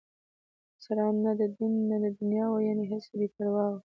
افسران 0.77 1.15
نه 1.25 1.31
د 1.39 1.41
دین 1.57 1.73
نه 1.89 1.97
د 2.03 2.05
دنیا 2.19 2.45
وو، 2.49 2.65
یعنې 2.67 2.83
هسې 2.91 3.13
بې 3.19 3.27
پروا 3.35 3.65
ول. 3.69 3.77